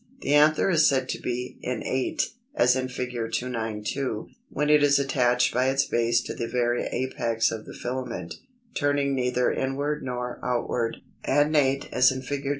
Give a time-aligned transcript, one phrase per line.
[0.21, 3.11] The anther is said to be Innate (as in Fig.
[3.31, 8.37] 292), when it is attached by its base to the very apex of the filament,
[8.73, 12.49] turning neither inward nor outward; Adnate (as in Fig.